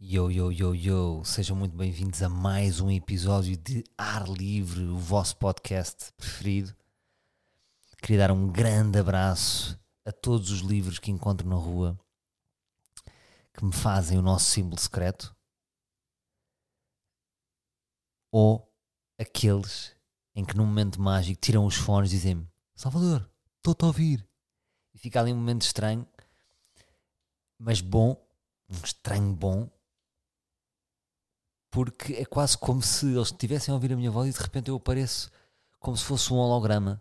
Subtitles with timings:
[0.00, 4.96] Yo, yo, yo, yo, sejam muito bem-vindos a mais um episódio de Ar Livre, o
[4.96, 6.72] vosso podcast preferido.
[8.00, 11.98] Queria dar um grande abraço a todos os livros que encontro na rua
[13.52, 15.34] que me fazem o nosso símbolo secreto
[18.30, 18.72] ou
[19.18, 19.96] aqueles
[20.32, 24.24] em que num momento mágico tiram os fones e dizem-me Salvador, estou-te a ouvir.
[24.94, 26.06] E fica ali um momento estranho,
[27.58, 28.24] mas bom,
[28.70, 29.68] um estranho bom,
[31.70, 34.68] porque é quase como se eles estivessem a ouvir a minha voz e de repente
[34.68, 35.30] eu apareço
[35.78, 37.00] como se fosse um holograma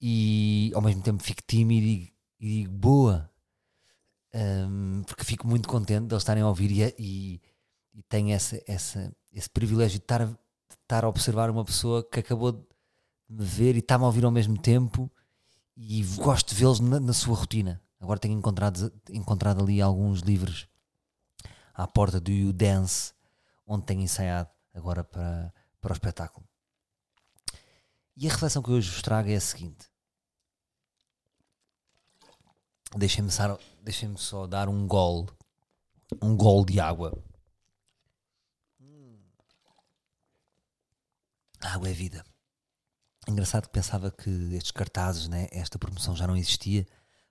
[0.00, 3.30] e ao mesmo tempo fico tímido e digo, e digo boa,
[4.34, 7.40] um, porque fico muito contente de eles estarem a ouvir e, e,
[7.94, 10.36] e tenho essa, essa, esse privilégio de estar, de
[10.82, 12.64] estar a observar uma pessoa que acabou de
[13.28, 15.10] me ver e está-me a ouvir ao mesmo tempo
[15.76, 17.80] e gosto de vê-los na, na, sua rotina.
[18.00, 20.66] Agora tenho encontrado, encontrado ali alguns livros
[21.82, 23.14] à porta do You Dance,
[23.66, 26.46] onde tenho ensaiado agora para, para o espetáculo.
[28.16, 29.88] E a reflexão que hoje vos trago é a seguinte.
[32.94, 35.26] Deixem-me só, deixem só dar um gol,
[36.20, 37.16] um gol de água.
[41.62, 42.24] A água é vida.
[43.26, 46.84] Engraçado que pensava que estes cartazes, né, esta promoção já não existia,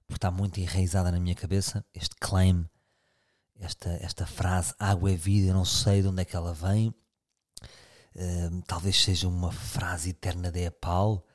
[0.07, 2.67] porque está muito enraizada na minha cabeça, este claim,
[3.59, 6.89] esta, esta frase, água é vida, eu não sei de onde é que ela vem,
[6.89, 11.25] uh, talvez seja uma frase eterna de Epal,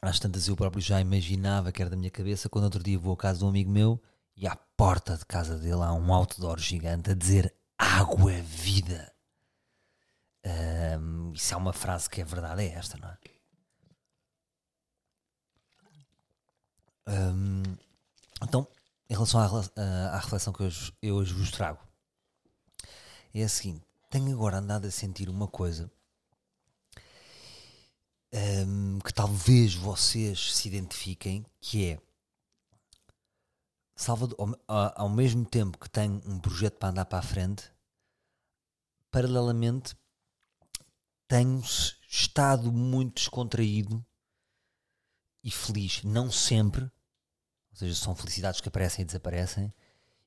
[0.00, 3.14] às tantas eu próprio já imaginava que era da minha cabeça, quando outro dia vou
[3.14, 4.00] à casa de um amigo meu,
[4.36, 9.12] e à porta de casa dele há um outdoor gigante a dizer água é vida.
[10.44, 13.18] Um, isso é uma frase que é verdade, é esta, não é?
[17.08, 17.62] Um,
[18.42, 18.68] então,
[19.08, 19.46] em relação à,
[20.14, 20.62] à, reflexão que
[21.02, 21.80] eu hoje, vos trago,
[23.34, 25.90] é a seguinte: tenho agora andado a sentir uma coisa
[28.32, 32.00] um, que talvez vocês se identifiquem, que é
[33.94, 37.72] Salvador, ao, ao mesmo tempo que tenho um projeto para andar para a frente,
[39.10, 39.96] paralelamente
[41.26, 41.62] tenho
[42.08, 44.04] estado muito descontraído
[45.42, 46.90] e feliz, não sempre,
[47.76, 49.72] ou seja, são felicidades que aparecem e desaparecem.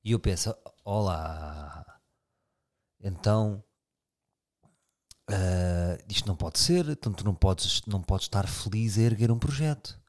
[0.04, 0.56] E eu penso:
[0.86, 2.00] olá,
[3.02, 3.64] então
[5.32, 6.88] uh, isto não pode ser.
[6.90, 10.00] Então tu não podes, não podes estar feliz a erguer um projeto.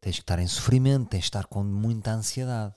[0.00, 2.72] Tens que estar em sofrimento, tens que estar com muita ansiedade.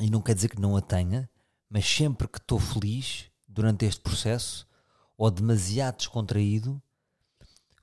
[0.00, 1.28] E não quer dizer que não a tenha,
[1.68, 4.66] mas sempre que estou feliz durante este processo
[5.14, 6.80] ou demasiado descontraído,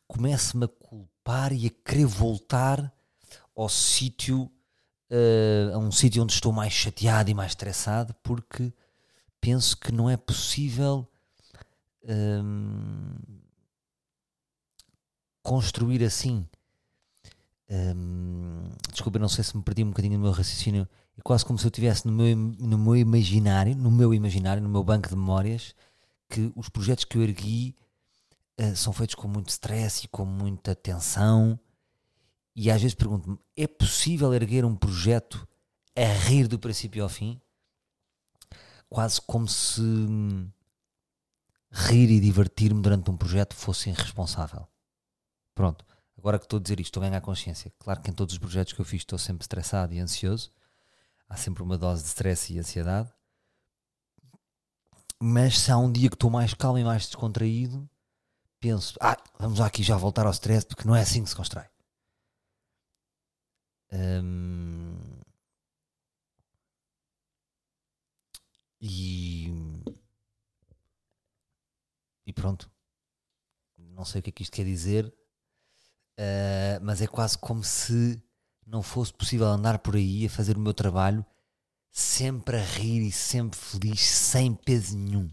[0.08, 2.92] começo-me a culpar e a querer voltar
[3.56, 4.52] ao sítio,
[5.10, 8.74] uh, a um sítio onde estou mais chateado e mais estressado, porque
[9.40, 11.08] penso que não é possível
[12.04, 13.14] um,
[15.42, 16.46] construir assim.
[17.70, 20.88] Um, desculpa, não sei se me perdi um bocadinho no meu raciocínio.
[21.18, 24.70] É quase como se eu estivesse no meu, no meu imaginário, no meu imaginário, no
[24.70, 25.74] meu banco de memórias,
[26.30, 27.76] que os projetos que eu ergui
[28.60, 31.60] uh, são feitos com muito stress e com muita tensão
[32.56, 35.48] e às vezes pergunto-me: é possível erguer um projeto
[35.96, 37.42] a rir do princípio ao fim?
[38.90, 39.82] Quase como se
[41.72, 44.68] rir e divertir-me durante um projeto fosse irresponsável.
[45.54, 45.86] Pronto,
[46.18, 47.74] agora que estou a dizer isto, estou a ganhar consciência.
[47.78, 50.52] Claro que em todos os projetos que eu fiz estou sempre estressado e ansioso.
[51.28, 53.12] Há sempre uma dose de stress e ansiedade.
[55.20, 57.90] Mas se há um dia que estou mais calmo e mais descontraído,
[58.60, 61.66] penso: ah, vamos aqui já voltar ao stress, porque não é assim que se constrói.
[63.96, 64.98] Um,
[68.82, 69.50] e,
[72.26, 72.70] e pronto.
[73.78, 78.22] Não sei o que é que isto quer dizer, uh, mas é quase como se
[78.66, 81.26] não fosse possível andar por aí a fazer o meu trabalho
[81.92, 85.32] sempre a rir e sempre feliz, sem peso nenhum.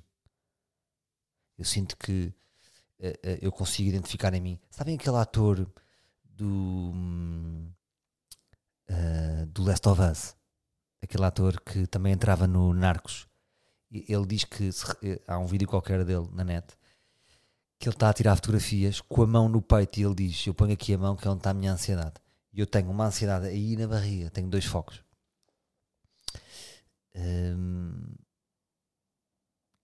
[1.59, 2.33] Eu sinto que
[3.01, 4.61] uh, uh, eu consigo identificar em mim.
[4.71, 5.69] Sabem aquele ator
[6.25, 6.93] do.
[6.95, 7.73] Hum,
[8.93, 10.37] uh, do Last of Us,
[11.03, 13.27] aquele ator que também entrava no Narcos.
[13.91, 16.67] Ele diz que se, eh, há um vídeo qualquer dele na net
[17.79, 20.55] que ele está a tirar fotografias com a mão no peito e ele diz: Eu
[20.55, 22.15] ponho aqui a mão que é onde está a minha ansiedade.
[22.53, 25.03] E eu tenho uma ansiedade aí na barriga, tenho dois focos
[27.15, 28.15] um,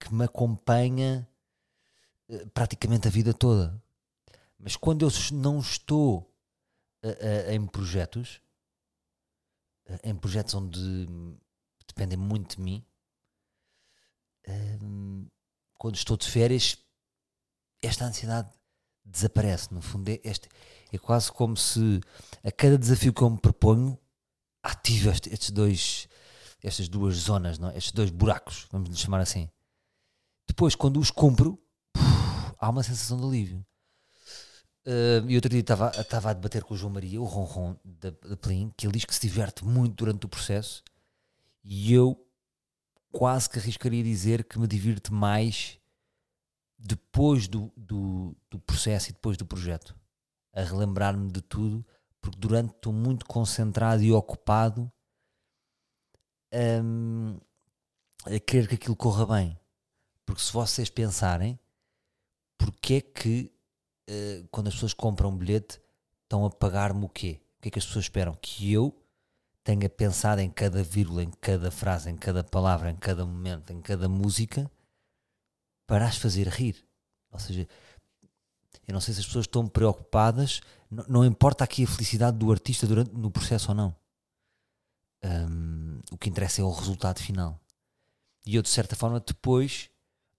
[0.01, 1.29] que me acompanha
[2.29, 3.81] uh, praticamente a vida toda.
[4.59, 6.33] Mas quando eu não estou
[7.05, 8.41] uh, uh, em projetos,
[10.03, 11.07] em projetos onde
[11.87, 12.85] dependem muito de mim,
[14.83, 15.27] hum,
[15.79, 16.77] quando estou de férias,
[17.83, 18.51] esta ansiedade
[19.05, 19.73] desaparece.
[19.73, 20.49] No fundo, é, este,
[20.93, 22.01] é quase como se
[22.45, 23.99] a cada desafio que eu me proponho
[24.63, 26.09] ative este, estes dois,
[26.63, 27.71] estas duas zonas, não?
[27.71, 27.79] É?
[27.79, 29.49] estes dois buracos, vamos lhe chamar assim.
[30.47, 31.63] Depois, quando os cumpro,
[32.59, 33.67] há uma sensação de alívio.
[34.89, 38.09] Uh, e outro dia estava, estava a debater com o João Maria, o Ronron da,
[38.09, 40.83] da Plim, que ele diz que se diverte muito durante o processo
[41.63, 42.19] e eu
[43.13, 45.79] quase que arriscaria dizer que me divirto mais
[46.79, 49.95] depois do, do, do processo e depois do projeto,
[50.55, 51.85] a relembrar-me de tudo,
[52.19, 54.91] porque durante estou muito concentrado e ocupado
[56.83, 57.39] um,
[58.25, 59.61] a querer que aquilo corra bem.
[60.25, 61.61] Porque se vocês pensarem,
[62.57, 63.58] porque é que
[64.09, 65.81] uh, quando as pessoas compram um bilhete
[66.25, 67.41] estão a pagar-me o quê?
[67.59, 68.37] O que é que as pessoas esperam?
[68.41, 68.95] Que eu
[69.65, 73.81] tenha pensado em cada vírgula, em cada frase, em cada palavra, em cada momento, em
[73.81, 74.71] cada música
[75.87, 76.77] para as fazer rir.
[77.31, 77.67] Ou seja,
[78.87, 80.61] eu não sei se as pessoas estão preocupadas,
[80.91, 83.97] não, não importa aqui a felicidade do artista durante, no processo ou não.
[85.25, 87.61] Um, o que interessa é o resultado final.
[88.47, 89.91] E eu, de certa forma, depois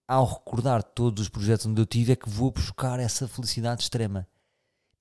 [0.10, 4.28] ao recordar todos os projetos onde eu tive, é que vou buscar essa felicidade extrema.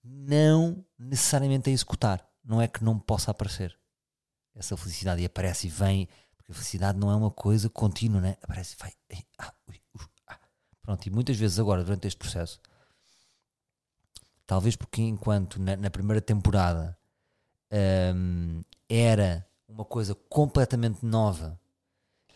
[0.04, 2.28] Não necessariamente a executar.
[2.44, 3.74] Não é que não possa aparecer
[4.54, 6.06] essa felicidade e aparece e vem,
[6.36, 8.36] porque a felicidade não é uma coisa contínua, né?
[8.42, 8.92] Aparece e vai.
[9.38, 9.80] Ah, ui,
[10.26, 10.38] ah.
[10.82, 12.60] Pronto, e muitas vezes agora, durante este processo,
[14.46, 16.98] talvez porque enquanto na, na primeira temporada
[18.14, 21.58] hum, era uma coisa completamente nova,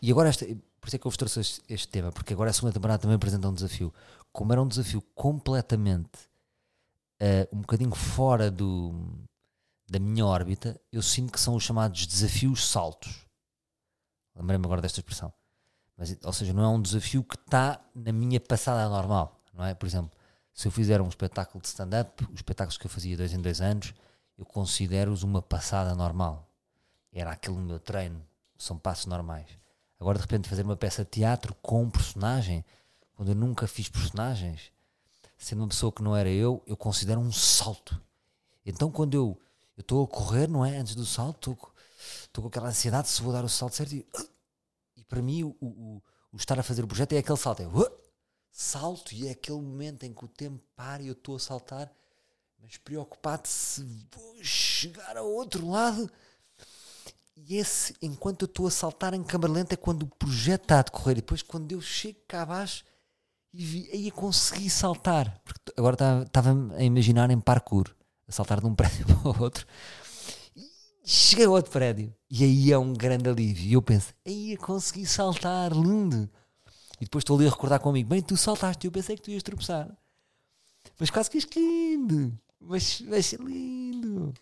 [0.01, 0.43] e agora esta
[0.83, 2.99] por isso é que eu vos trouxe este, este, tema, porque agora a segunda temporada
[2.99, 3.93] também apresenta um desafio.
[4.33, 6.27] Como era um desafio completamente
[7.21, 8.93] uh, um bocadinho fora do,
[9.89, 13.25] da minha órbita, eu sinto que são os chamados desafios saltos.
[14.35, 15.31] Lembrei-me agora desta expressão.
[15.95, 19.73] Mas, ou seja, não é um desafio que está na minha passada normal, não é?
[19.73, 20.11] Por exemplo,
[20.53, 23.61] se eu fizer um espetáculo de stand-up, os espetáculos que eu fazia dois em dois
[23.61, 23.93] anos,
[24.37, 26.45] eu considero-os uma passada normal.
[27.09, 28.21] Era aquele meu treino,
[28.57, 29.62] são passos normais.
[30.03, 32.65] Agora, de repente, fazer uma peça de teatro com um personagem,
[33.15, 34.69] quando eu nunca fiz personagens,
[35.37, 37.97] sendo uma pessoa que não era eu, eu considero um salto.
[38.65, 39.39] Então, quando eu
[39.77, 40.75] estou a correr, não é?
[40.75, 41.57] Antes do salto,
[42.25, 44.05] estou com aquela ansiedade se vou dar o salto certo e,
[44.97, 46.03] e para mim, o, o,
[46.33, 47.61] o, estar a fazer o projeto é aquele salto.
[47.61, 47.97] É uh,
[48.51, 51.89] salto e é aquele momento em que o tempo para e eu estou a saltar,
[52.61, 56.11] mas preocupado se vou chegar ao outro lado
[57.35, 60.79] e esse, enquanto eu estou a saltar em câmara lenta, é quando o projeto está
[60.79, 61.17] a decorrer.
[61.17, 62.83] E depois, quando eu chego cá abaixo,
[63.51, 65.41] e vi, aí consegui saltar.
[65.43, 67.93] Porque agora estava a imaginar em parkour,
[68.27, 69.65] a saltar de um prédio para o outro.
[70.55, 70.63] E
[71.03, 72.13] cheguei a outro prédio.
[72.29, 73.65] E aí é um grande alívio.
[73.65, 76.29] E eu penso, aí eu consegui saltar, lindo.
[77.01, 79.43] E depois estou ali a recordar comigo, bem, tu saltaste, eu pensei que tu ias
[79.43, 79.89] tropeçar.
[80.99, 82.37] Mas quase que isto lindo.
[82.59, 83.01] Mas
[83.33, 84.33] lindo.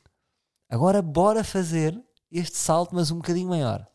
[0.69, 1.99] Agora bora fazer
[2.31, 3.85] este salto, mas um bocadinho maior.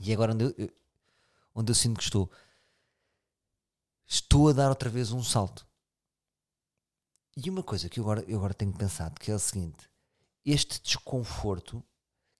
[0.00, 0.70] E agora onde eu,
[1.54, 2.30] onde eu sinto que estou,
[4.06, 5.66] estou a dar outra vez um salto.
[7.36, 9.90] E uma coisa que eu agora, eu agora tenho pensado, que é o seguinte,
[10.44, 11.82] este desconforto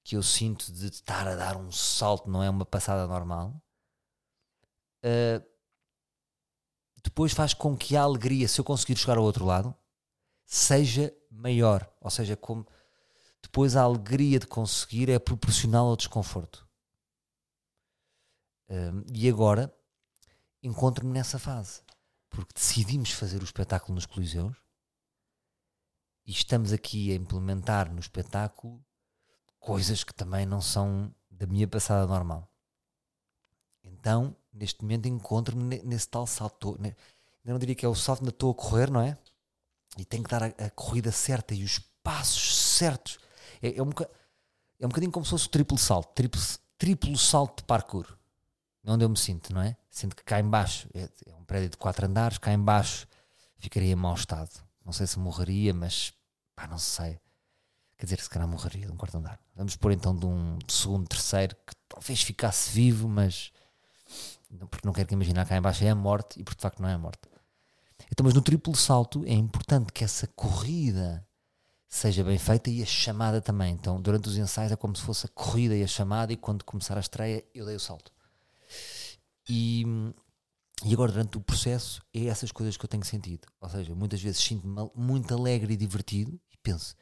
[0.04, 3.62] que eu sinto de estar a dar um salto, não é uma passada normal,
[5.04, 5.52] uh,
[7.02, 9.74] depois faz com que a alegria, se eu conseguir chegar ao outro lado,
[10.46, 11.90] seja maior.
[12.00, 12.66] Ou seja, como
[13.42, 16.66] depois a alegria de conseguir é proporcional ao desconforto.
[19.12, 19.74] E agora
[20.62, 21.82] encontro-me nessa fase,
[22.30, 24.56] porque decidimos fazer o espetáculo nos Coliseus
[26.24, 28.82] e estamos aqui a implementar no espetáculo
[29.58, 32.48] coisas que também não são da minha passada normal.
[33.82, 36.76] Então, neste momento, encontro-me nesse tal salto.
[36.78, 36.96] Ainda
[37.44, 39.18] não diria que é o salto, ainda estou a correr, não é?
[39.98, 43.18] E tenho que dar a, a corrida certa e os passos certos
[43.62, 43.90] é, é, um,
[44.80, 46.40] é um bocadinho como se fosse o triplo salto, triplo,
[46.76, 48.06] triplo salto de parkour.
[48.84, 49.76] Onde eu me sinto, não é?
[49.88, 53.06] Sinto que cá embaixo é, é um prédio de quatro andares, cá embaixo
[53.58, 54.50] ficaria em mau estado.
[54.84, 56.12] Não sei se morreria, mas
[56.56, 57.20] pá, não sei.
[57.96, 59.38] Quer dizer, se calhar morreria de um quarto andar.
[59.54, 63.52] Vamos pôr então de um segundo, terceiro, que talvez ficasse vivo, mas
[64.68, 66.88] porque não quero que imaginar cá embaixo é a morte e por de facto não
[66.88, 67.20] é a morte.
[68.10, 71.24] Então, mas no triplo salto é importante que essa corrida
[71.92, 73.74] seja bem feita e a chamada também.
[73.74, 76.64] Então, durante os ensaios é como se fosse a corrida e a chamada, e quando
[76.64, 78.10] começar a estreia, eu dei o salto.
[79.46, 79.84] E,
[80.86, 83.46] e agora, durante o processo, é essas coisas que eu tenho sentido.
[83.60, 86.96] Ou seja, muitas vezes sinto-me muito alegre e divertido e penso: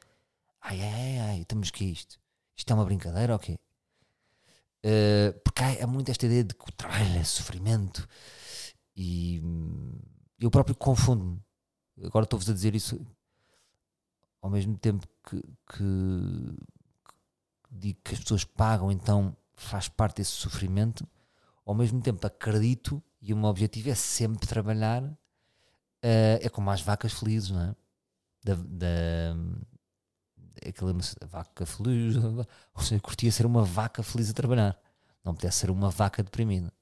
[0.61, 2.19] ai, ai, ai, estamos que é isto?
[2.57, 3.57] Isto é uma brincadeira ou okay?
[3.57, 3.63] quê?
[4.83, 8.09] Uh, porque porque há, há muito esta ideia de que o trabalho é sofrimento
[8.97, 10.01] e hum,
[10.41, 11.41] eu próprio confundo-me.
[12.03, 13.01] Agora estou-vos a dizer isso
[14.41, 17.15] ao mesmo tempo que, que, que
[17.71, 21.07] digo que as pessoas pagam, então faz parte desse sofrimento,
[21.65, 25.03] ao mesmo tempo acredito e o meu objetivo é sempre trabalhar.
[25.03, 27.77] Uh, é como as vacas felizes, não é?
[28.43, 29.37] Da, da,
[30.67, 30.95] aquele,
[31.27, 32.17] vaca feliz,
[32.75, 34.81] ou seja, curtia ser uma vaca feliz a trabalhar,
[35.23, 36.73] não pudesse ser uma vaca deprimida.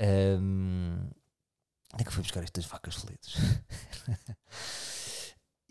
[0.00, 1.08] Um,
[1.94, 3.34] onde é que eu fui buscar estas vacas felizes?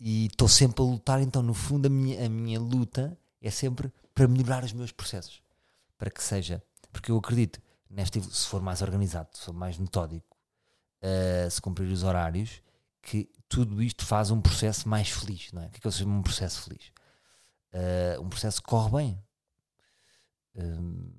[0.05, 3.89] e estou sempre a lutar, então, no fundo, a minha, a minha luta é sempre
[4.13, 5.41] para melhorar os meus processos,
[5.97, 10.35] para que seja, porque eu acredito, neste, se for mais organizado, se for mais metódico,
[11.01, 12.61] uh, se cumprir os horários,
[13.01, 15.67] que tudo isto faz um processo mais feliz, não é?
[15.67, 16.91] O que é que eu chamo um processo feliz?
[17.73, 19.23] Uh, um processo que corre bem.
[20.55, 21.11] Um,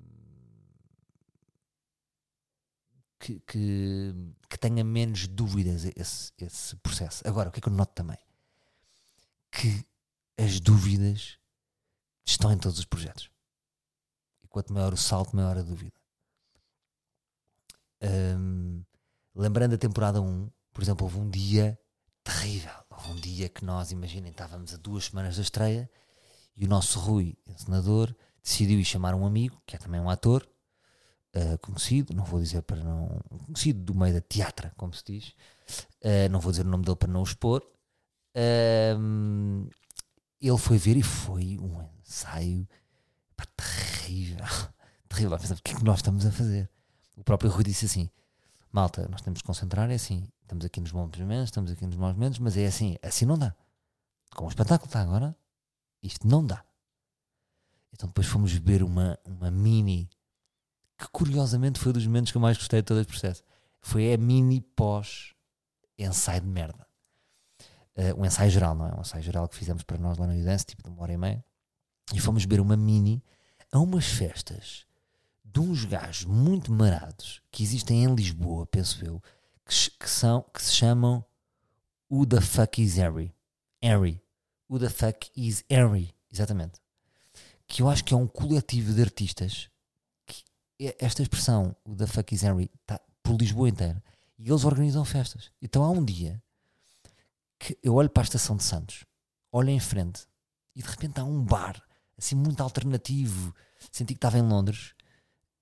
[3.19, 4.13] que, que,
[4.47, 7.27] que, tenha menos dúvidas esse, esse processo.
[7.27, 8.19] Agora, o que é que eu noto também?
[9.59, 9.85] Que
[10.37, 11.37] as dúvidas
[12.25, 13.29] estão em todos os projetos.
[14.43, 15.95] E quanto maior o salto, maior a dúvida.
[18.01, 18.83] Um,
[19.33, 21.79] lembrando a temporada 1, por exemplo, houve um dia
[22.23, 22.73] terrível.
[22.89, 25.89] Houve um dia que nós, imaginem, estávamos a duas semanas da estreia
[26.55, 30.47] e o nosso Rui, senador, decidiu ir chamar um amigo, que é também um ator,
[31.35, 33.19] uh, conhecido, não vou dizer para não.
[33.45, 35.27] conhecido do meio da teatra, como se diz,
[36.03, 37.65] uh, não vou dizer o nome dele para não o expor.
[38.35, 39.69] Uh,
[40.41, 42.67] ele foi ver e foi um ensaio
[43.35, 44.45] pá, terrível.
[45.07, 45.37] terrível.
[45.37, 46.69] o que é que nós estamos a fazer?
[47.15, 48.09] O próprio Rui disse assim:
[48.71, 51.95] malta, nós temos que concentrar, é assim, estamos aqui nos bons momentos, estamos aqui nos
[51.95, 53.55] maus momentos, mas é assim, assim não dá.
[54.35, 55.35] Com o espetáculo está agora,
[56.03, 56.63] isto não dá.
[57.93, 60.09] Então depois fomos ver uma, uma mini,
[60.97, 63.43] que curiosamente foi dos momentos que eu mais gostei de todo este processo.
[63.79, 65.33] Foi a mini pós
[65.97, 66.84] ensaio de merda.
[67.97, 68.95] Uh, um ensaio geral, não é?
[68.95, 71.17] Um ensaio geral que fizemos para nós lá no Udance, tipo de uma hora e
[71.17, 71.45] meia.
[72.13, 73.23] E fomos ver uma mini
[73.71, 74.85] a umas festas
[75.43, 79.21] de uns gajos muito marados que existem em Lisboa, penso eu,
[79.65, 81.23] que, que são, que se chamam
[82.09, 83.33] Who the fuck is Harry?
[83.81, 84.21] Harry.
[84.69, 86.13] Who the fuck is Harry?
[86.31, 86.79] Exatamente.
[87.67, 89.69] Que eu acho que é um coletivo de artistas
[90.99, 94.03] esta expressão, Who the fuck is Harry, está por Lisboa inteira.
[94.37, 95.51] E eles organizam festas.
[95.61, 96.41] Então há um dia
[97.59, 99.05] que eu olho para a estação de Santos,
[99.51, 100.27] olho em frente
[100.75, 101.81] e de repente há um bar
[102.17, 103.53] assim muito alternativo.
[103.91, 104.93] Senti que estava em Londres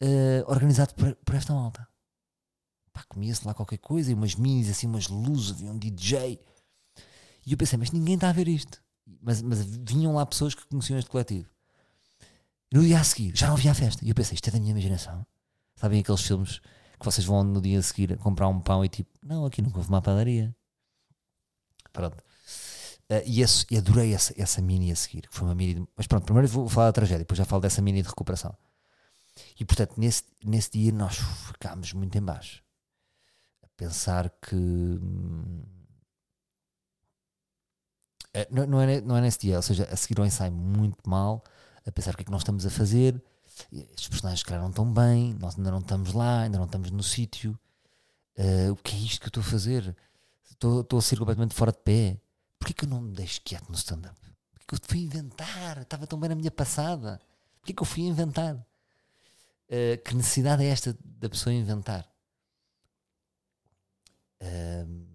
[0.02, 1.88] uh, organizado por, por, esta malta.
[2.92, 6.40] Pá, comia-se lá qualquer coisa e umas minis, assim, umas luzes, havia um DJ.
[7.46, 8.82] E eu pensei, mas ninguém está a ver isto.
[9.22, 11.50] Mas, mas vinham lá pessoas que conheciam este coletivo.
[12.72, 14.04] E no dia a seguir, já não havia a festa.
[14.06, 15.26] E eu pensei, isto é da minha imaginação.
[15.76, 19.10] Sabem aqueles filmes que vocês vão no dia a seguir comprar um pão e tipo,
[19.22, 20.56] não, aqui nunca houve uma padaria.
[21.94, 22.18] Pronto.
[23.10, 25.76] Uh, e, esse, e adorei essa, essa mini a seguir, que foi uma mini.
[25.76, 28.58] De, mas pronto, primeiro vou falar da tragédia, depois já falo dessa mini de recuperação.
[29.60, 32.64] E portanto, nesse, nesse dia nós ficámos muito em baixo.
[33.62, 34.56] A pensar que.
[34.56, 35.64] Hum,
[38.34, 41.08] é, não, não, é, não é nesse dia, ou seja, a seguir ao ensaio muito
[41.08, 41.44] mal,
[41.86, 43.22] a pensar o que é que nós estamos a fazer.
[43.72, 47.04] Estes personagens, que não estão bem, nós ainda não estamos lá, ainda não estamos no
[47.04, 47.58] sítio.
[48.36, 49.96] Uh, o que é isto que eu estou a fazer?
[50.54, 52.22] Estou, a ser completamente fora de pé.
[52.58, 54.20] Porquê que eu não me deixo quieto no stand-up?
[54.52, 55.82] Porquê que eu fui inventar?
[55.82, 57.20] Estava tão bem na minha passada.
[57.60, 58.56] Porquê que eu fui inventar?
[58.56, 62.08] Uh, que necessidade é esta da pessoa inventar?
[64.42, 65.08] Uh,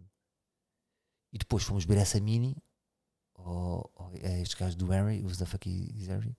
[1.33, 2.57] e depois fomos ver essa mini,
[3.35, 6.37] ou, ou estes gajos do Harry, os da Fuck is Harry.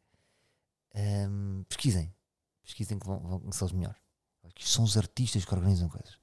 [0.95, 2.13] Um, pesquisem,
[2.63, 3.95] pesquisem que vão, vão conhecê-los melhor.
[4.59, 6.18] São os artistas que organizam coisas.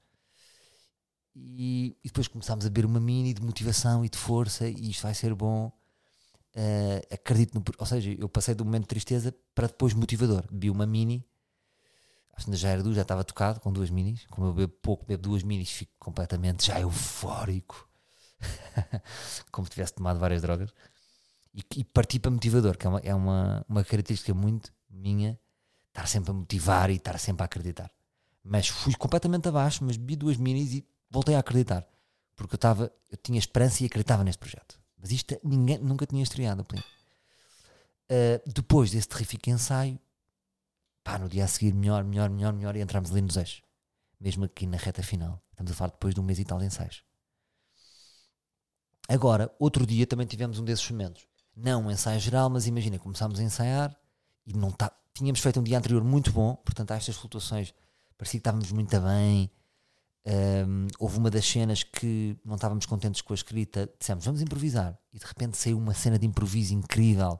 [1.39, 5.03] E, e, depois começámos a ver uma mini de motivação e de força, e isto
[5.03, 5.71] vai ser bom.
[6.57, 7.63] Uh, acredito no.
[7.79, 10.45] Ou seja, eu passei do momento de tristeza para depois motivador.
[10.51, 11.27] Vi uma mini
[12.37, 14.27] acho que já era duas, já estava tocado com duas minis.
[14.27, 17.89] Como eu bebo pouco, bebo duas minis, fico completamente já eufórico.
[19.51, 20.71] Como se tivesse tomado várias drogas.
[21.55, 25.39] E, e parti para motivador, que é, uma, é uma, uma característica muito minha,
[25.89, 27.91] estar sempre a motivar e estar sempre a acreditar.
[28.45, 31.87] Mas fui completamente abaixo, mas bebi duas minis e voltei a acreditar.
[32.35, 34.79] Porque eu, estava, eu tinha esperança e acreditava neste projeto.
[34.99, 36.63] Mas isto ninguém nunca tinha estreado.
[36.63, 39.99] Uh, depois desse terrífico ensaio,
[41.03, 43.63] pá, no dia a seguir, melhor, melhor, melhor, melhor, e entramos ali nos eixos.
[44.21, 45.43] Mesmo aqui na reta final.
[45.51, 47.03] Estamos a falar depois de um mês e tal de ensaios.
[49.09, 51.27] Agora, outro dia também tivemos um desses momentos.
[51.55, 53.97] Não um ensaio geral, mas imagina, começámos a ensaiar
[54.47, 57.73] e não tá, tínhamos feito um dia anterior muito bom, portanto, há estas flutuações,
[58.19, 59.51] parecia que estávamos muito bem.
[60.29, 64.99] Um, houve uma das cenas que não estávamos contentes com a escrita, dissemos vamos improvisar,
[65.13, 67.39] e de repente saiu uma cena de improviso incrível.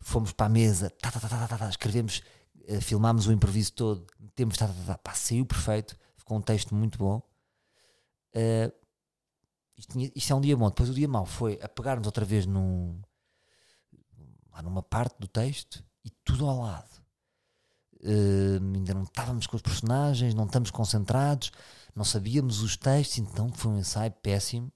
[0.00, 2.20] Fomos para a mesa, tá, tá, tá, tá, tá, escrevemos,
[2.68, 6.74] uh, filmámos o improviso todo, metemos, tá, tá, tá, pá, saiu perfeito, ficou um texto
[6.74, 7.22] muito bom.
[8.34, 8.72] Uh,
[9.76, 10.68] isto, isto, é um dia bom.
[10.68, 13.00] Depois o dia mau foi a pegarmos outra vez num,
[14.64, 16.90] numa parte do texto e tudo ao lado.
[18.02, 21.52] Uh, ainda não estávamos com os personagens, não estamos concentrados,
[21.94, 24.72] não sabíamos os textos, então foi um ensaio péssimo.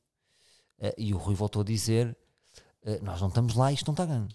[0.78, 2.16] Uh, e o Rui voltou a dizer:
[2.84, 4.28] uh, Nós não estamos lá, isto não está ganho.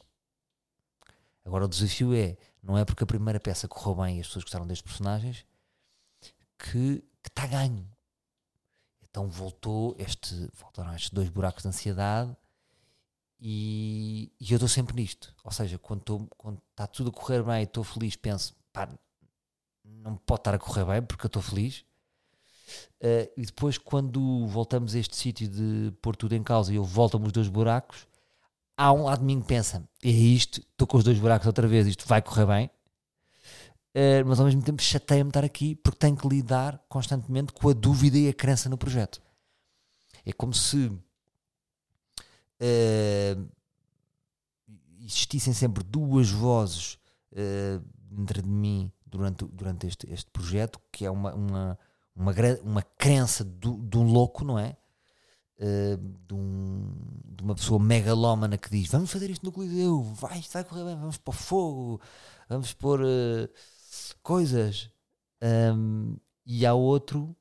[1.45, 4.43] Agora o desafio é: não é porque a primeira peça correu bem e as pessoas
[4.43, 5.45] gostaram destes personagens
[6.57, 7.87] que, está ganho.
[9.01, 12.35] Então voltou este, voltaram estes dois buracos de ansiedade
[13.39, 15.33] e, e eu estou sempre nisto.
[15.43, 16.29] Ou seja, quando
[16.71, 18.89] está tudo a correr bem e estou feliz, penso, pá,
[19.83, 21.85] não pode estar a correr bem porque eu estou feliz.
[23.01, 26.83] Uh, e depois, quando voltamos a este sítio de pôr tudo em causa e eu
[26.83, 28.07] volto-me os dois buracos,
[28.77, 31.67] há um lado de mim que pensa: é isto, estou com os dois buracos outra
[31.67, 32.69] vez, isto vai correr bem.
[33.89, 37.73] Uh, mas ao mesmo tempo chateia-me estar aqui porque tenho que lidar constantemente com a
[37.73, 39.21] dúvida e a crença no projeto.
[40.25, 40.91] É como se
[42.61, 43.49] uh,
[45.01, 46.99] existissem sempre duas vozes
[47.33, 51.79] uh, dentro de mim durante, durante este, este projeto, que é uma, uma,
[52.15, 54.77] uma, uma crença do, de um louco, não é?
[55.57, 60.41] Uh, de, um, de, uma pessoa megalómana que diz vamos fazer isto no Coliseu, vai,
[60.53, 62.01] vai correr bem, vamos pôr fogo,
[62.47, 63.49] vamos pôr uh,
[64.23, 64.89] coisas.
[65.41, 67.35] Um, e há outro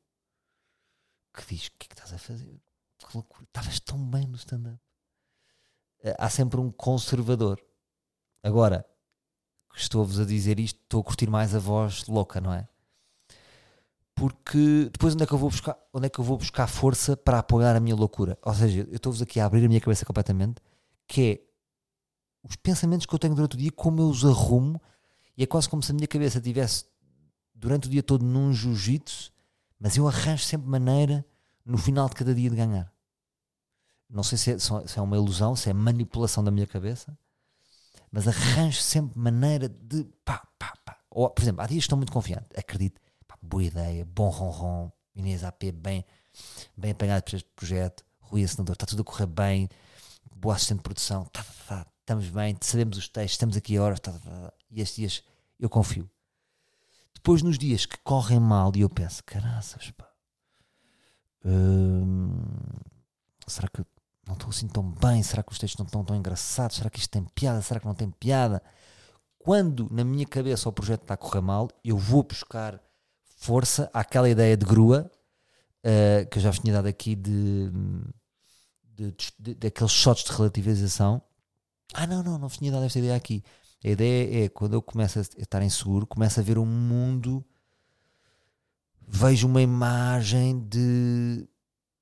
[1.33, 2.61] que diz: O que é que estás a fazer?
[2.99, 4.81] Que loucura, estavas tão bem no stand-up.
[6.05, 7.61] Uh, há sempre um conservador.
[8.43, 8.85] Agora,
[9.75, 12.69] estou-vos a dizer isto, estou a curtir mais a voz louca, não é?
[14.19, 17.17] Porque depois onde é que eu vou buscar, onde é que eu vou buscar força
[17.17, 18.37] para apoiar a minha loucura?
[18.43, 20.61] Ou seja, eu estou-vos aqui a abrir a minha cabeça completamente,
[21.07, 21.41] que é
[22.43, 24.81] os pensamentos que eu tenho durante o dia, como eu os arrumo
[25.37, 26.85] e é quase como se a minha cabeça estivesse
[27.55, 29.33] durante o dia todo num jiu-jitsu,
[29.79, 31.25] mas eu arranjo sempre maneira
[31.65, 32.93] no final de cada dia de ganhar.
[34.11, 37.17] Não sei se é, se é uma ilusão, se é manipulação da minha cabeça,
[38.11, 40.99] mas arranjo sempre maneira de pá, pá, pá.
[41.11, 43.01] Ou, por exemplo, há dias que estou muito confiante, acredito,
[43.41, 46.05] boa ideia, bom ronron, Inês AP bem,
[46.77, 49.69] bem apanhado para este projeto, Rui Assinador, está tudo a correr bem,
[50.35, 53.83] boa assistente de produção, tá, tá, tá, estamos bem, sabemos os textos, estamos aqui a
[53.83, 55.25] horas, tá, tá, tá, e estes dias
[55.59, 56.09] eu confio.
[57.15, 60.09] Depois, nos dias que correm mal, e eu penso, caraças, pá,
[61.45, 62.41] hum,
[63.47, 63.85] será que
[64.27, 65.23] não estou assim tão bem?
[65.23, 66.77] Será que os textos não estão tão engraçados?
[66.77, 67.63] Será que isto tem piada?
[67.63, 68.63] Será que não tem piada?
[69.39, 72.79] Quando na minha cabeça o projeto está a correr mal, eu vou buscar
[73.39, 75.09] força àquela ideia de grua
[75.85, 77.71] uh, que eu já vos tinha dado aqui de,
[78.83, 81.23] de, de, de, daqueles shots de relativização.
[81.95, 83.45] Ah, não, não, não vos tinha dado esta ideia aqui.
[83.83, 87.45] A ideia é quando eu começo a estar inseguro, começo a ver um mundo,
[89.07, 91.49] vejo uma imagem de,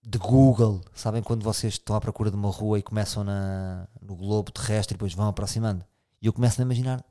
[0.03, 0.81] de Google.
[0.95, 4.95] Sabem quando vocês estão à procura de uma rua e começam na, no globo terrestre
[4.95, 5.85] e depois vão aproximando?
[6.21, 7.05] E eu começo a imaginar,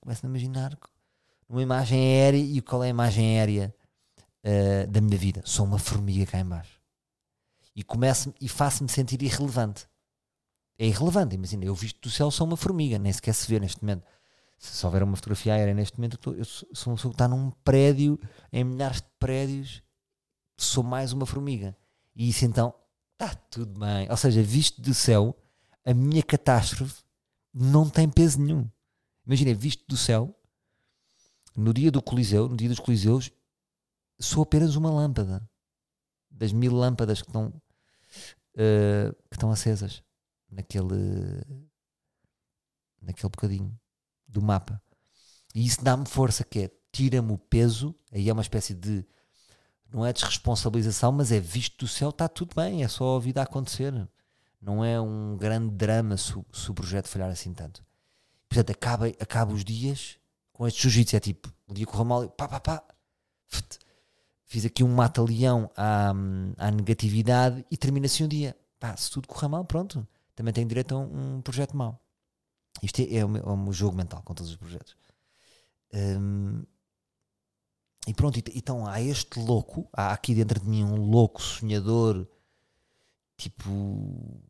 [0.00, 0.78] começo a imaginar
[1.48, 3.74] uma imagem aérea e qual é a imagem aérea
[4.44, 5.42] uh, da minha vida?
[5.44, 6.80] Sou uma formiga cá embaixo.
[7.74, 9.86] E começo e faço-me sentir irrelevante
[10.78, 11.34] é irrelevante.
[11.34, 14.04] Imagina, eu visto do céu sou uma formiga, nem sequer se vê neste momento.
[14.58, 18.18] Se houver uma fotografia aérea neste momento, eu, sou uma pessoa que está num prédio,
[18.52, 19.82] em milhares de prédios,
[20.56, 21.76] sou mais uma formiga.
[22.14, 22.74] E isso então,
[23.12, 24.10] está tudo bem.
[24.10, 25.36] Ou seja, visto do céu,
[25.84, 27.02] a minha catástrofe
[27.52, 28.66] não tem peso nenhum.
[29.26, 30.34] Imagina, visto do céu,
[31.56, 33.30] no dia do Coliseu, no dia dos Coliseus,
[34.18, 35.48] sou apenas uma lâmpada
[36.30, 40.02] das mil lâmpadas que estão, uh, que estão acesas
[40.50, 41.42] naquele
[43.00, 43.78] naquele bocadinho
[44.26, 44.82] do mapa.
[45.54, 49.04] E isso dá-me força, que é tira-me o peso, aí é uma espécie de
[49.90, 53.40] não é desresponsabilização, mas é visto do céu, está tudo bem, é só a vida
[53.40, 53.92] a acontecer.
[54.60, 57.84] Não é um grande drama se, se o projeto falhar assim tanto.
[58.48, 60.18] Portanto, acaba, acaba os dias
[60.56, 61.16] com este jiu-jitsu.
[61.16, 62.84] É tipo, um dia correu mal, pá, pá, pá.
[64.44, 66.10] Fiz aqui um mata-leão à,
[66.56, 68.56] à negatividade e termina assim o dia.
[68.78, 72.00] Pá, se tudo correr mal, pronto também tenho direito a um, um projeto mau.
[72.82, 74.94] Isto é, é, o meu, é, o meu, jogo mental com todos os projetos.
[75.92, 76.62] Um,
[78.06, 82.28] e pronto, então há este louco, há aqui dentro de mim um louco sonhador,
[83.36, 84.40] tipo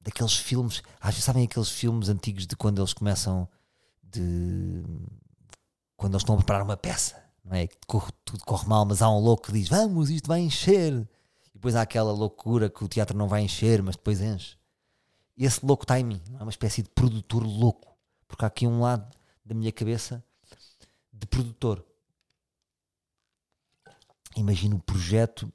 [0.00, 3.48] daqueles filmes, às vezes sabem aqueles filmes antigos de quando eles começam
[4.02, 4.82] de
[6.02, 7.68] quando eles estão a preparar uma peça, não é?
[8.24, 10.92] Tudo corre mal, mas há um louco que diz: Vamos, isto vai encher.
[10.92, 14.56] E depois há aquela loucura que o teatro não vai encher, mas depois enche.
[15.38, 18.80] Esse louco está em mim, é uma espécie de produtor louco, porque há aqui um
[18.80, 20.24] lado da minha cabeça
[21.12, 21.84] de produtor.
[24.36, 25.52] Imagino o projeto,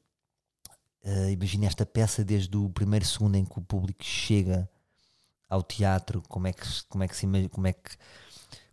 [1.04, 4.70] uh, imagino esta peça desde o primeiro segundo em que o público chega
[5.50, 7.98] ao teatro, como é que, como é que se como é que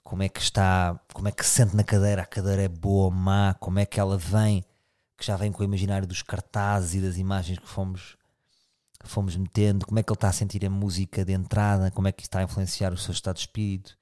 [0.04, 3.06] como é que está, como é que se sente na cadeira, a cadeira é boa
[3.06, 4.62] ou má, como é que ela vem,
[5.16, 8.16] que já vem com o imaginário dos cartazes e das imagens que fomos,
[9.02, 12.12] fomos metendo, como é que ele está a sentir a música de entrada, como é
[12.12, 13.96] que está a influenciar o seu estado de espírito,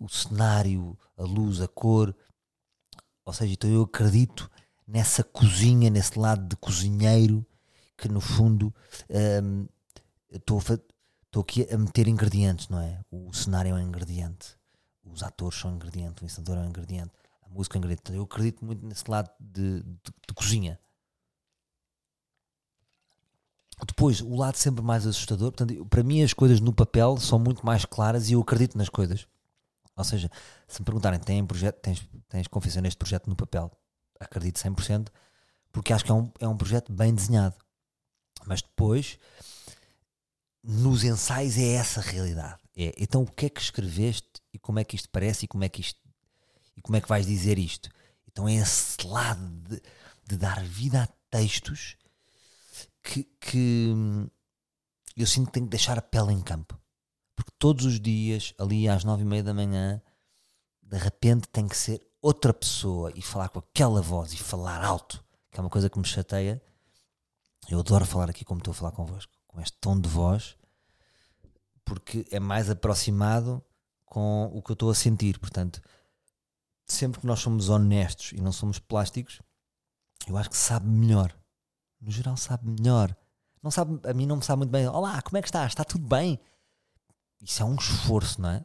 [0.00, 2.16] o cenário, a luz, a cor.
[3.24, 4.50] Ou seja, então eu acredito
[4.86, 7.46] nessa cozinha, nesse lado de cozinheiro,
[7.98, 8.74] que no fundo
[9.42, 9.68] hum,
[10.30, 13.00] estou um, aqui a meter ingredientes, não é?
[13.10, 14.57] O cenário é um ingrediente
[15.12, 18.12] os atores são ingrediente, o ensinador é um ingrediente, a música é um ingrediente.
[18.12, 20.78] Eu acredito muito nesse lado de, de, de cozinha.
[23.86, 25.52] Depois, o lado sempre mais assustador.
[25.52, 28.88] Portanto, para mim, as coisas no papel são muito mais claras e eu acredito nas
[28.88, 29.26] coisas.
[29.96, 30.30] Ou seja,
[30.66, 33.70] se me perguntarem, tem projeto, tens, tens confiança neste projeto no papel?
[34.18, 35.08] Acredito 100%,
[35.72, 37.56] porque acho que é um, é um projeto bem desenhado.
[38.46, 39.18] Mas depois,
[40.62, 42.60] nos ensaios, é essa a realidade.
[42.76, 45.64] É, então, o que é que escreveste e como é que isto parece e como
[45.64, 46.00] é que isto
[46.76, 47.90] e como é que vais dizer isto.
[48.26, 49.82] Então é esse lado de,
[50.28, 51.96] de dar vida a textos
[53.02, 53.92] que, que
[55.16, 56.78] eu sinto que tenho que deixar a pele em campo.
[57.34, 60.00] Porque todos os dias, ali às nove e meia da manhã,
[60.82, 65.24] de repente tem que ser outra pessoa e falar com aquela voz e falar alto,
[65.50, 66.62] que é uma coisa que me chateia.
[67.68, 70.56] Eu adoro falar aqui como estou a falar convosco, com este tom de voz,
[71.84, 73.64] porque é mais aproximado
[74.04, 75.38] com o que eu estou a sentir.
[75.38, 75.82] Portanto,
[76.86, 79.42] sempre que nós somos honestos e não somos plásticos,
[80.26, 81.36] eu acho que sabe melhor.
[82.00, 83.16] No geral, sabe melhor.
[83.62, 84.86] Não sabe, a mim não me sabe muito bem.
[84.86, 85.72] Olá, como é que estás?
[85.72, 86.38] Está tudo bem?
[87.40, 88.64] Isso é um esforço, não é?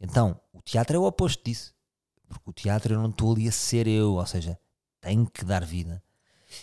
[0.00, 1.74] Então, o teatro é o oposto disso.
[2.28, 4.58] Porque o teatro eu não estou ali a ser eu, ou seja,
[5.00, 6.02] tenho que dar vida.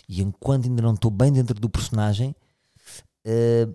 [0.08, 2.34] E enquanto ainda não estou bem dentro do personagem,
[3.26, 3.74] uh,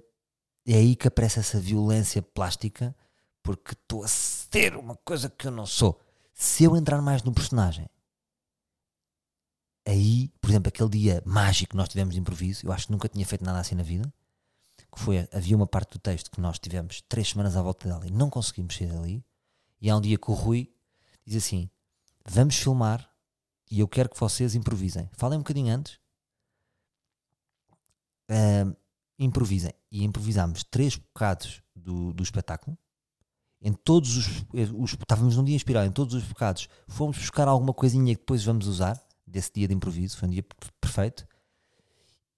[0.66, 2.96] é aí que aparece essa violência plástica
[3.44, 6.02] porque estou a ser uma coisa que eu não sou.
[6.34, 7.88] Se eu entrar mais no personagem,
[9.88, 13.08] aí, por exemplo, aquele dia mágico que nós tivemos de improviso, eu acho que nunca
[13.08, 14.12] tinha feito nada assim na vida.
[14.92, 18.08] Que foi, havia uma parte do texto que nós tivemos três semanas à volta dela
[18.08, 19.24] e não conseguimos sair dali.
[19.80, 20.74] E há um dia que o Rui
[21.24, 21.70] diz assim:
[22.26, 23.08] Vamos filmar
[23.70, 25.08] e eu quero que vocês improvisem.
[25.14, 26.00] Falem um bocadinho antes.
[28.30, 28.76] Uh,
[29.18, 29.74] improvisem.
[29.92, 32.78] E improvisámos três bocados do, do espetáculo
[33.66, 34.46] em todos os,
[34.78, 38.44] os, estávamos num dia inspirado em todos os bocados, fomos buscar alguma coisinha que depois
[38.44, 40.46] vamos usar desse dia de improviso, foi um dia
[40.80, 41.28] perfeito.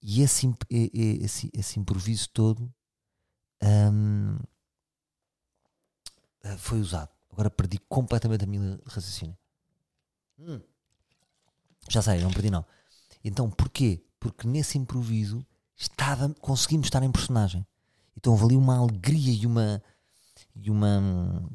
[0.00, 2.72] E esse, esse, esse improviso todo
[3.62, 4.38] um,
[6.44, 7.10] eh, foi usado.
[7.30, 9.36] Agora perdi completamente a minha raciocínio.
[10.38, 10.62] Hum.
[11.90, 12.64] Já sei, não perdi não.
[13.22, 14.02] Então porquê?
[14.18, 15.44] Porque nesse improviso
[15.78, 17.66] estava, conseguimos estar em personagem.
[18.16, 19.82] Então houve ali uma alegria e uma
[20.54, 21.48] e uma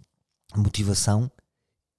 [0.55, 1.29] motivação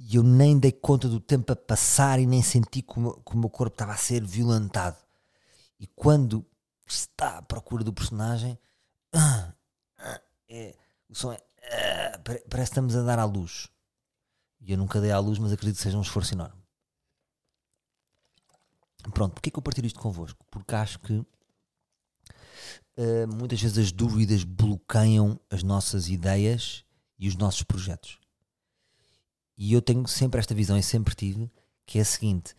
[0.01, 3.41] e eu nem dei conta do tempo a passar e nem senti como, como o
[3.43, 4.97] meu corpo estava a ser violentado.
[5.79, 6.45] E quando
[6.87, 8.59] está à procura do personagem,
[9.13, 9.53] ah,
[9.99, 10.75] ah, é,
[11.09, 11.41] o som é.
[11.63, 13.69] Ah, parece que estamos a dar à luz.
[14.61, 16.63] E eu nunca dei à luz, mas acredito que seja um esforço enorme.
[19.13, 20.45] Pronto, porquê que eu partilho isto convosco?
[20.51, 21.25] Porque acho que
[22.97, 26.85] uh, muitas vezes as dúvidas bloqueiam as nossas ideias
[27.19, 28.19] e os nossos projetos.
[29.57, 31.51] E eu tenho sempre esta visão e sempre tive,
[31.87, 32.55] que é a seguinte: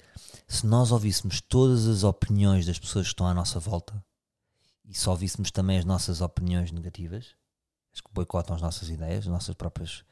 [0.48, 4.04] se nós ouvíssemos todas as opiniões das pessoas que estão à nossa volta
[4.84, 7.36] e só ouvíssemos também as nossas opiniões negativas,
[7.94, 10.04] as que boicotam as nossas ideias, as nossas próprias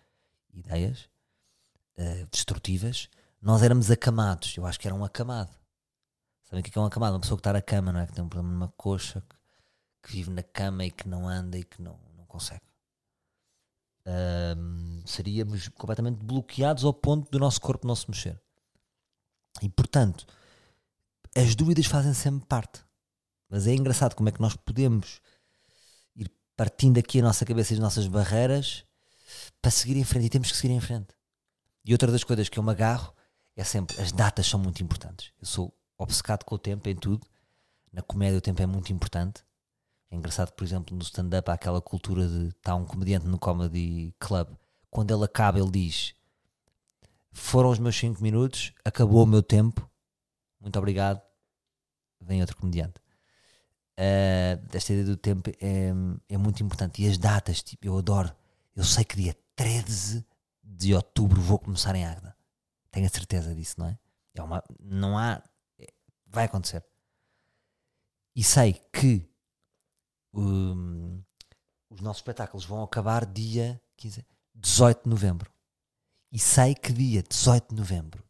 [0.54, 1.10] ideias
[1.98, 3.10] uh, destrutivas,
[3.42, 4.56] nós éramos acamados.
[4.58, 5.52] Eu acho que era um acamado.
[6.44, 7.14] Sabem o que é, é um acamado?
[7.14, 8.08] Uma pessoa que está na cama, não é?
[8.08, 9.36] Que tem um problema numa coxa, que,
[10.04, 12.62] que vive na cama e que não anda e que não, não consegue
[14.06, 18.40] um, seríamos completamente bloqueados ao ponto do nosso corpo não se mexer.
[19.62, 20.26] E portanto,
[21.36, 22.84] as dúvidas fazem sempre parte.
[23.50, 25.22] Mas é engraçado como é que nós podemos
[26.16, 28.84] ir partindo aqui a nossa cabeça e as nossas barreiras
[29.62, 30.26] para seguir em frente.
[30.26, 31.14] E temos que seguir em frente.
[31.86, 33.14] E outra das coisas que eu me agarro
[33.56, 35.32] é sempre as datas são muito importantes.
[35.40, 37.28] Eu sou obcecado com o tempo em tudo.
[37.92, 39.44] Na comédia o tempo é muito importante.
[40.14, 44.14] É engraçado, por exemplo, no stand-up há aquela cultura de está um comediante no comedy
[44.20, 44.48] club,
[44.92, 46.14] quando ele acaba, ele diz
[47.32, 49.90] Foram os meus 5 minutos, acabou o meu tempo.
[50.62, 51.20] Muito obrigado.
[52.22, 53.00] Vem outro comediante.
[54.00, 55.92] Uh, esta ideia do tempo é,
[56.30, 57.02] é muito importante.
[57.02, 58.32] E as datas, tipo, eu adoro.
[58.76, 60.24] Eu sei que dia 13
[60.64, 62.38] de outubro vou começar em Agda.
[62.92, 63.98] Tenho a certeza disso, não é?
[64.36, 65.42] é uma, não há.
[65.80, 65.88] É,
[66.28, 66.86] vai acontecer.
[68.36, 69.33] E sei que
[70.34, 71.22] um,
[71.90, 75.52] os nossos espetáculos vão acabar dia 15, 18 de novembro.
[76.32, 78.24] E sei que dia 18 de novembro,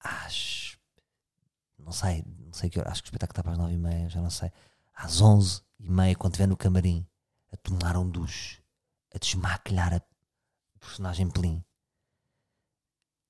[0.00, 0.76] às.
[1.78, 3.78] Não sei, não sei que hora, acho que o espetáculo está para as 9 e
[3.78, 4.50] meia, já não sei.
[4.94, 7.06] Às 11 e meia, quando estiver no camarim,
[7.52, 8.60] a tomar um duche,
[9.14, 10.02] a desmaquilhar a
[10.80, 11.64] personagem Plim.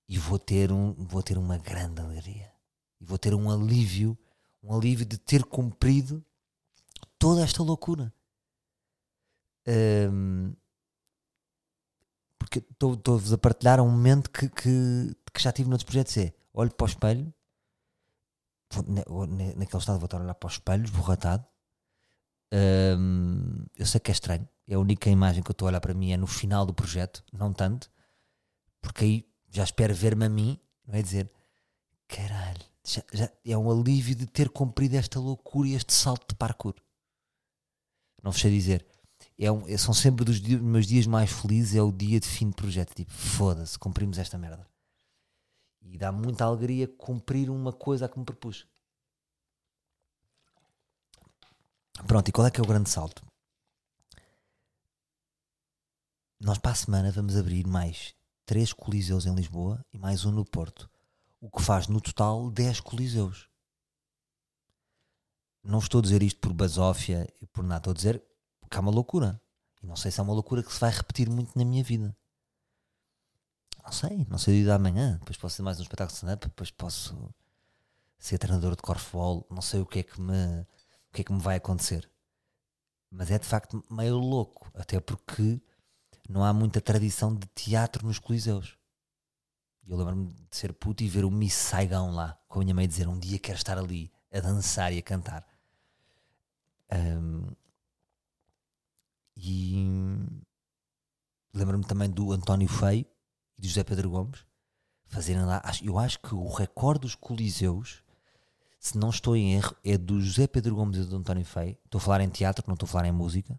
[0.09, 2.51] E vou ter, um, vou ter uma grande alegria.
[2.99, 4.19] E vou ter um alívio,
[4.63, 6.25] um alívio de ter cumprido
[7.19, 8.13] toda esta loucura.
[9.67, 10.55] Um,
[12.39, 16.17] porque estou-vos a partilhar um momento que, que, que, já tive noutros projetos.
[16.17, 17.35] É olho para o espelho,
[19.57, 21.45] naquele estado vou estar a olhar para o espelho, esborratado.
[22.53, 25.81] Um, eu sei que é estranho, é a única imagem que eu estou a olhar
[25.81, 27.91] para mim é no final do projeto, não tanto,
[28.81, 31.31] porque aí já espero ver-me a mim, não é dizer
[32.07, 36.37] caralho, já, já, é um alívio de ter cumprido esta loucura e este salto de
[36.37, 36.75] parkour.
[38.23, 38.87] Não vos sei dizer.
[39.39, 42.49] É um, são sempre dos dias, meus dias mais felizes, é o dia de fim
[42.51, 42.95] de projeto.
[42.95, 44.67] Tipo, foda-se, cumprimos esta merda.
[45.83, 48.67] E dá muita alegria cumprir uma coisa a que me propus.
[52.07, 53.25] Pronto, e qual é que é o grande salto?
[56.41, 58.15] Nós para a semana vamos abrir mais
[58.47, 60.89] três coliseus em Lisboa e mais um no Porto.
[61.41, 63.49] O que faz no total 10 coliseus.
[65.69, 68.25] Não estou a dizer isto por basófia e por nada, estou a dizer
[68.71, 69.39] que é uma loucura.
[69.83, 72.17] E não sei se é uma loucura que se vai repetir muito na minha vida.
[73.85, 75.19] Não sei, não sei o dia de amanhã.
[75.19, 77.35] Depois posso ser mais um espetáculo de stand-up, depois posso
[78.19, 81.33] ser treinador de corfball, não sei o que é que me, o que é que
[81.35, 82.11] me vai acontecer.
[83.11, 85.61] Mas é de facto meio louco, até porque
[86.31, 88.79] não há muita tradição de teatro nos coliseus.
[89.87, 92.89] Eu lembro-me de ser puto e ver o Miss Saigão lá, com a minha mãe
[92.89, 95.47] dizer um dia quero estar ali a dançar e a cantar.
[96.91, 97.47] Um,
[99.37, 99.77] e
[101.55, 103.07] lembro-me também do António Feio
[103.57, 104.45] e do José Pedro Gomes
[105.07, 105.63] fazerem lá.
[105.83, 108.03] Eu acho que o recorde dos Coliseus,
[108.79, 111.77] se não estou em erro, é do José Pedro Gomes e do António Feio.
[111.85, 113.59] Estou a falar em teatro, não estou a falar em música.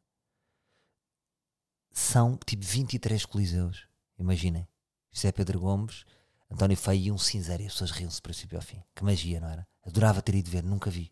[1.92, 3.88] São tipo 23 Coliseus.
[4.18, 4.68] Imaginem.
[5.12, 6.06] José Pedro Gomes,
[6.52, 7.64] António Feio e um cinzeiro.
[7.64, 8.84] E as pessoas riam-se do princípio ao fim.
[8.96, 9.68] Que magia, não era?
[9.84, 11.12] Adorava ter ido ver, nunca vi.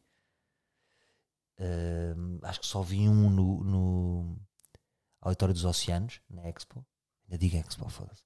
[1.60, 4.40] Uh, acho que só vi um no, no
[5.22, 6.86] Auditório dos Oceanos, na Expo.
[7.26, 8.24] Ainda digo Expo, foda-se.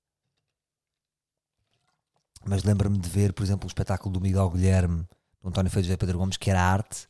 [2.45, 5.07] Mas lembro-me de ver, por exemplo, o espetáculo do Miguel Guilherme,
[5.41, 7.07] do António Feio José Pedro Gomes, que era arte.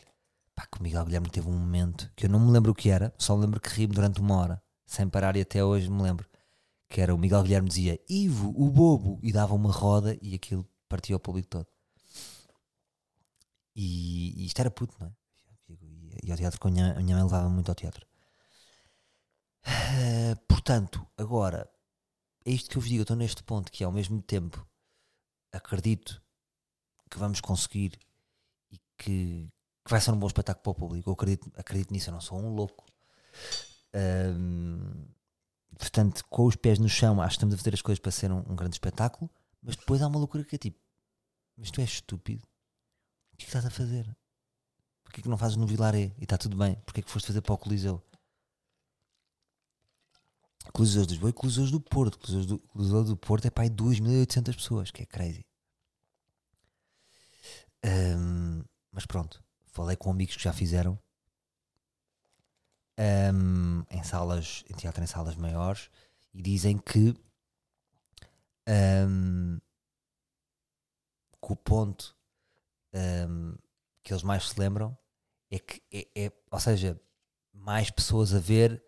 [0.54, 2.90] Pá, que o Miguel Guilherme teve um momento que eu não me lembro o que
[2.90, 6.30] era, só lembro que ri-me durante uma hora, sem parar, e até hoje me lembro.
[6.90, 10.68] Que era o Miguel Guilherme dizia Ivo, o bobo, e dava uma roda e aquilo
[10.90, 11.68] partia ao público todo.
[13.74, 15.21] E, e isto era puto, não é?
[16.24, 18.06] E, ao teatro, com a minha, mãe levava muito ao teatro.
[19.66, 21.70] Uh, portanto, agora,
[22.46, 23.02] é isto que eu vos digo.
[23.02, 24.66] Eu estou neste ponto que, ao mesmo tempo,
[25.52, 26.22] acredito
[27.10, 28.00] que vamos conseguir
[28.72, 29.50] e que,
[29.84, 31.10] que vai ser um bom espetáculo para o público.
[31.10, 32.86] Eu acredito, acredito nisso, eu não sou um louco.
[33.94, 35.08] Um,
[35.78, 38.32] portanto, com os pés no chão, acho que estamos a fazer as coisas para ser
[38.32, 39.30] um, um grande espetáculo.
[39.62, 40.80] Mas depois há uma loucura que é tipo:
[41.58, 42.48] Mas tu és estúpido
[43.42, 44.16] que, é que estás a fazer?
[45.12, 46.76] Porquê é que não fazes no Vilaré e está tudo bem?
[46.86, 48.02] Porquê é que foste fazer para o Coliseu?
[50.72, 52.18] Coliseus de Lisboa e Coliseus do Porto.
[52.18, 55.46] Coliseus do, Coliseu do Porto é para aí 2.800 pessoas, que é crazy.
[57.84, 60.98] Um, mas pronto, falei com amigos que já fizeram
[62.98, 65.90] um, em salas, em teatro em salas maiores
[66.34, 67.14] e dizem que,
[69.10, 69.60] um,
[71.42, 72.16] que o ponto
[74.04, 74.98] que eles mais se lembram
[75.52, 77.00] é que, é, é, ou seja,
[77.54, 78.82] mais pessoas a ver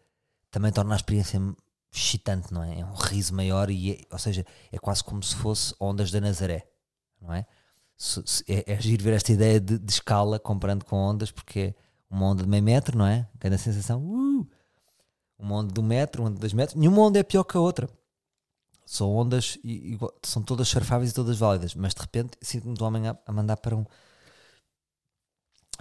[0.49, 1.39] também torna a experiência
[1.91, 2.79] excitante, não é?
[2.79, 6.21] É um riso maior e, é, ou seja, é quase como se fosse ondas da
[6.21, 6.67] Nazaré,
[7.21, 7.45] não é?
[7.97, 11.75] Se, se, é, é ver esta ideia de, de, escala comparando com ondas, porque é
[12.09, 13.27] uma onda de meio metro, não é?
[13.37, 14.47] Grande sensação, uh!
[15.37, 17.57] uma onda de um metro, uma onda de dois metros, nenhuma onda é pior que
[17.57, 17.89] a outra.
[18.85, 19.57] São ondas,
[20.23, 23.57] são todas surfáveis e todas válidas, mas de repente sinto-me do homem a, a mandar
[23.57, 23.85] para um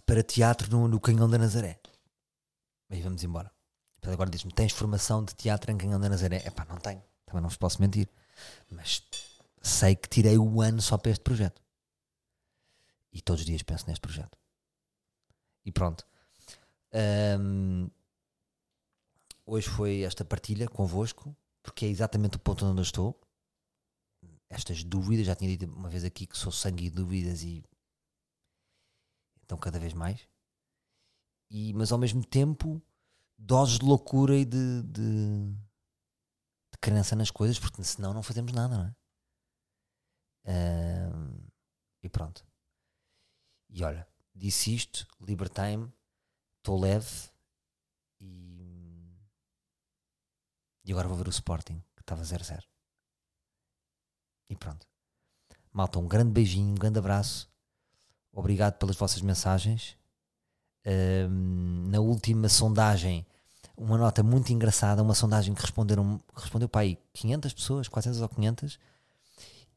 [0.07, 1.81] para teatro no, no Canhão da Nazaré.
[2.91, 3.51] Aí vamos embora.
[4.03, 6.43] Agora diz-me: tens formação de teatro em Canhão da Nazaré?
[6.45, 8.09] É pá, não tenho, também não vos posso mentir.
[8.71, 9.03] Mas
[9.63, 11.63] sei que tirei o ano só para este projeto.
[13.13, 14.37] E todos os dias penso neste projeto.
[15.65, 16.05] E pronto.
[17.41, 17.89] Um,
[19.47, 23.19] hoje foi esta partilha convosco, porque é exatamente o ponto onde eu estou.
[24.49, 27.63] Estas dúvidas, já tinha dito uma vez aqui que sou sangue e dúvidas e
[29.45, 30.29] então cada vez mais.
[31.51, 32.83] E, mas ao mesmo tempo,
[33.37, 35.53] doses de loucura e de, de,
[36.73, 38.95] de crença nas coisas, porque senão não fazemos nada, não é?
[40.45, 41.47] Um,
[42.03, 42.45] e pronto.
[43.69, 45.93] E olha, disse isto, libertei-me,
[46.59, 47.31] estou leve
[48.21, 49.15] e,
[50.85, 52.63] e agora vou ver o Sporting, que estava 0-0.
[54.49, 54.87] E pronto.
[55.73, 57.52] Malta, um grande beijinho, um grande abraço.
[58.33, 59.97] Obrigado pelas vossas mensagens.
[60.85, 63.27] Um, na última sondagem,
[63.77, 68.29] uma nota muito engraçada, uma sondagem que responderam, respondeu para aí 500 pessoas, 400 ou
[68.29, 68.79] 500,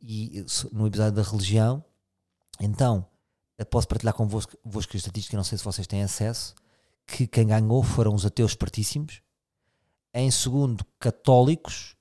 [0.02, 1.84] e no episódio da religião.
[2.60, 3.06] Então,
[3.70, 6.56] posso partilhar convosco, convosco a estatística, não sei se vocês têm acesso,
[7.06, 9.22] que quem ganhou foram os ateus partíssimos,
[10.14, 11.96] em segundo, católicos,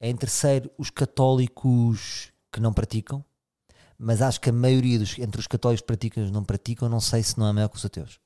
[0.00, 3.24] em terceiro, os católicos que não praticam,
[4.02, 7.22] mas acho que a maioria dos, entre os católicos praticam e não praticam, não sei
[7.22, 8.18] se não é maior que os ateus.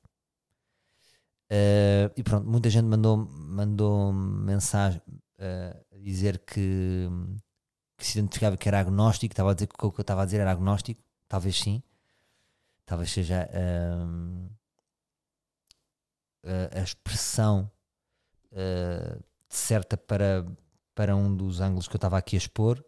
[1.51, 7.09] Uh, e pronto, muita gente mandou, mandou mensagem uh, a dizer que,
[7.97, 10.25] que se identificava que era agnóstico, estava a dizer que o que eu estava a
[10.25, 11.83] dizer era agnóstico, talvez sim,
[12.85, 14.49] talvez seja uh,
[16.71, 17.69] a expressão
[19.49, 20.45] certa para,
[20.93, 22.81] para um dos ângulos que eu estava aqui a expor.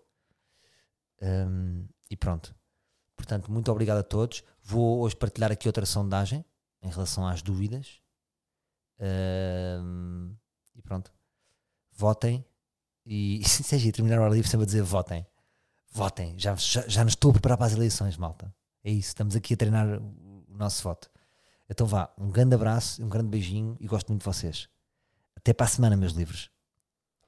[1.22, 2.57] Um, e pronto.
[3.18, 4.44] Portanto, muito obrigado a todos.
[4.64, 6.46] Vou hoje partilhar aqui outra sondagem
[6.82, 8.00] em relação às dúvidas.
[9.00, 10.36] Um,
[10.76, 11.12] e pronto.
[11.92, 12.46] Votem.
[13.06, 15.26] E seja terminar o ar livre sempre a dizer votem.
[15.92, 16.38] Votem.
[16.38, 18.54] Já, já, já nos estou a preparar para as eleições, malta.
[18.84, 19.10] É isso.
[19.10, 21.10] Estamos aqui a treinar o nosso voto.
[21.70, 22.14] Então vá.
[22.18, 24.70] Um grande abraço, um grande beijinho e gosto muito de vocês.
[25.36, 26.50] Até para a semana, meus livros.